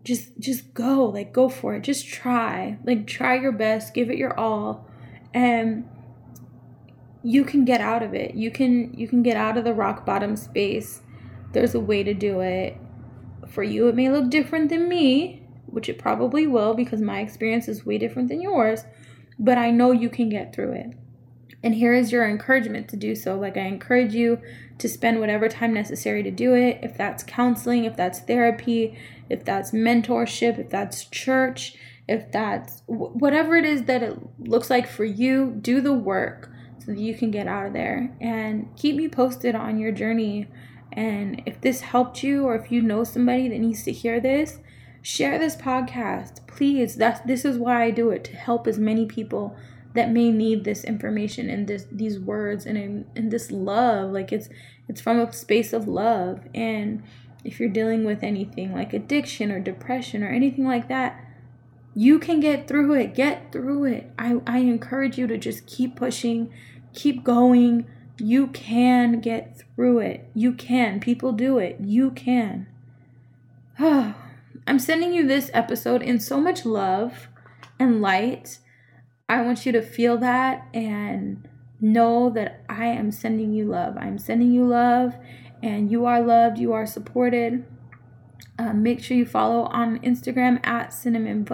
just 0.03 0.39
just 0.39 0.73
go, 0.73 1.05
like 1.05 1.33
go 1.33 1.49
for 1.49 1.75
it. 1.75 1.81
Just 1.81 2.07
try. 2.07 2.77
Like 2.83 3.07
try 3.07 3.39
your 3.39 3.51
best, 3.51 3.93
give 3.93 4.09
it 4.09 4.17
your 4.17 4.37
all 4.39 4.89
and 5.33 5.87
you 7.21 7.43
can 7.43 7.65
get 7.65 7.81
out 7.81 8.01
of 8.01 8.13
it. 8.13 8.35
You 8.35 8.49
can 8.51 8.93
you 8.93 9.07
can 9.07 9.23
get 9.23 9.37
out 9.37 9.57
of 9.57 9.63
the 9.63 9.73
rock 9.73 10.05
bottom 10.05 10.35
space. 10.35 11.01
There's 11.51 11.75
a 11.75 11.79
way 11.79 12.03
to 12.03 12.13
do 12.13 12.39
it. 12.39 12.77
For 13.47 13.63
you 13.63 13.87
it 13.87 13.95
may 13.95 14.09
look 14.09 14.29
different 14.29 14.69
than 14.69 14.87
me, 14.87 15.43
which 15.65 15.89
it 15.89 15.99
probably 15.99 16.47
will 16.47 16.73
because 16.73 17.01
my 17.01 17.19
experience 17.19 17.67
is 17.67 17.85
way 17.85 17.97
different 17.97 18.29
than 18.29 18.41
yours, 18.41 18.85
but 19.37 19.57
I 19.57 19.71
know 19.71 19.91
you 19.91 20.09
can 20.09 20.29
get 20.29 20.53
through 20.53 20.73
it. 20.73 20.93
And 21.63 21.75
here 21.75 21.93
is 21.93 22.11
your 22.11 22.27
encouragement 22.27 22.87
to 22.89 22.97
do 22.97 23.15
so. 23.15 23.37
Like, 23.37 23.57
I 23.57 23.61
encourage 23.61 24.13
you 24.13 24.39
to 24.77 24.87
spend 24.87 25.19
whatever 25.19 25.49
time 25.49 25.73
necessary 25.73 26.23
to 26.23 26.31
do 26.31 26.53
it. 26.53 26.79
If 26.81 26.97
that's 26.97 27.23
counseling, 27.23 27.83
if 27.83 27.97
that's 27.97 28.19
therapy, 28.19 28.97
if 29.29 29.43
that's 29.43 29.71
mentorship, 29.71 30.57
if 30.57 30.69
that's 30.69 31.05
church, 31.05 31.75
if 32.07 32.31
that's 32.31 32.81
whatever 32.87 33.55
it 33.55 33.65
is 33.65 33.83
that 33.83 34.01
it 34.01 34.17
looks 34.39 34.69
like 34.69 34.87
for 34.87 35.03
you, 35.03 35.57
do 35.61 35.81
the 35.81 35.93
work 35.93 36.49
so 36.79 36.93
that 36.93 36.97
you 36.97 37.13
can 37.13 37.29
get 37.29 37.47
out 37.47 37.67
of 37.67 37.73
there. 37.73 38.15
And 38.21 38.73
keep 38.77 38.95
me 38.95 39.09
posted 39.09 39.53
on 39.53 39.77
your 39.77 39.91
journey. 39.91 40.47
And 40.93 41.43
if 41.45 41.59
this 41.61 41.81
helped 41.81 42.23
you, 42.23 42.45
or 42.45 42.55
if 42.55 42.71
you 42.71 42.81
know 42.81 43.03
somebody 43.03 43.49
that 43.49 43.59
needs 43.59 43.83
to 43.83 43.91
hear 43.91 44.19
this, 44.19 44.59
share 45.01 45.37
this 45.37 45.55
podcast. 45.55 46.47
Please. 46.47 46.95
That's 46.95 47.19
this 47.21 47.45
is 47.45 47.57
why 47.57 47.83
I 47.83 47.91
do 47.91 48.09
it 48.11 48.23
to 48.25 48.35
help 48.35 48.65
as 48.65 48.79
many 48.79 49.05
people 49.05 49.55
that 49.93 50.11
may 50.11 50.31
need 50.31 50.63
this 50.63 50.83
information 50.83 51.49
and 51.49 51.67
this 51.67 51.85
these 51.91 52.19
words 52.19 52.65
and 52.65 53.05
and 53.15 53.31
this 53.31 53.51
love. 53.51 54.11
Like 54.11 54.31
it's 54.31 54.49
it's 54.87 55.01
from 55.01 55.19
a 55.19 55.31
space 55.33 55.73
of 55.73 55.87
love. 55.87 56.41
And 56.53 57.03
if 57.43 57.59
you're 57.59 57.69
dealing 57.69 58.03
with 58.03 58.23
anything 58.23 58.73
like 58.73 58.93
addiction 58.93 59.51
or 59.51 59.59
depression 59.59 60.23
or 60.23 60.29
anything 60.29 60.67
like 60.67 60.89
that 60.89 61.25
you 61.95 62.19
can 62.19 62.39
get 62.39 62.67
through 62.67 62.93
it. 62.93 63.15
Get 63.15 63.51
through 63.51 63.85
it. 63.85 64.11
I 64.17 64.39
i 64.47 64.59
encourage 64.59 65.17
you 65.17 65.27
to 65.27 65.37
just 65.37 65.65
keep 65.65 65.95
pushing 65.95 66.51
keep 66.93 67.23
going. 67.23 67.85
You 68.17 68.47
can 68.47 69.21
get 69.21 69.63
through 69.75 69.99
it. 69.99 70.29
You 70.33 70.53
can. 70.53 70.99
People 70.99 71.31
do 71.31 71.57
it. 71.57 71.77
You 71.79 72.11
can. 72.11 72.67
I'm 73.79 74.79
sending 74.79 75.13
you 75.13 75.25
this 75.25 75.49
episode 75.53 76.01
in 76.01 76.19
so 76.19 76.39
much 76.39 76.65
love 76.65 77.27
and 77.79 78.01
light 78.01 78.59
I 79.29 79.41
want 79.41 79.63
you 79.63 79.71
to 79.73 79.81
feel 79.81 80.17
that 80.17 80.67
and 80.73 81.47
know 81.79 82.31
that 82.31 82.63
I 82.67 82.87
am 82.87 83.11
sending 83.11 83.53
you 83.53 83.65
love. 83.65 83.95
I'm 83.95 84.17
sending 84.17 84.51
you 84.51 84.65
love, 84.65 85.15
and 85.61 85.91
you 85.91 86.05
are 86.05 86.19
loved, 86.19 86.57
you 86.57 86.73
are 86.73 86.87
supported. 86.87 87.63
Uh, 88.57 88.73
make 88.73 89.01
sure 89.03 89.15
you 89.15 89.25
follow 89.25 89.65
on 89.65 89.99
Instagram 89.99 90.65
at 90.65 90.93
Cinnamon. 90.93 91.47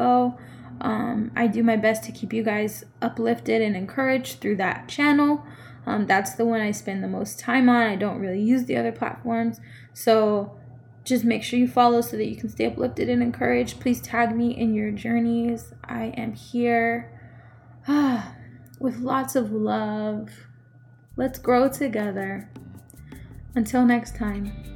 Um, 0.81 1.31
I 1.35 1.47
do 1.47 1.63
my 1.63 1.75
best 1.75 2.03
to 2.05 2.11
keep 2.11 2.33
you 2.33 2.43
guys 2.43 2.85
uplifted 3.01 3.61
and 3.61 3.75
encouraged 3.75 4.39
through 4.39 4.55
that 4.55 4.87
channel. 4.87 5.43
Um, 5.85 6.07
that's 6.07 6.33
the 6.33 6.45
one 6.45 6.61
I 6.61 6.71
spend 6.71 7.03
the 7.03 7.07
most 7.07 7.39
time 7.39 7.69
on. 7.69 7.83
I 7.83 7.95
don't 7.95 8.19
really 8.19 8.41
use 8.41 8.65
the 8.65 8.77
other 8.77 8.91
platforms. 8.91 9.59
So 9.93 10.57
just 11.03 11.23
make 11.23 11.43
sure 11.43 11.59
you 11.59 11.67
follow 11.67 12.01
so 12.01 12.17
that 12.17 12.25
you 12.25 12.35
can 12.35 12.49
stay 12.49 12.65
uplifted 12.65 13.09
and 13.09 13.21
encouraged. 13.21 13.79
Please 13.79 14.01
tag 14.01 14.35
me 14.35 14.49
in 14.49 14.73
your 14.73 14.91
journeys. 14.91 15.73
I 15.83 16.05
am 16.17 16.33
here 16.33 17.14
with 18.79 18.97
lots 18.97 19.35
of 19.35 19.51
love. 19.51 20.29
Let's 21.15 21.39
grow 21.39 21.69
together. 21.69 22.49
Until 23.55 23.85
next 23.85 24.15
time. 24.15 24.74